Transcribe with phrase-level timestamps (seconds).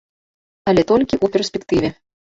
[0.73, 1.97] Але толькі ў перспектыве.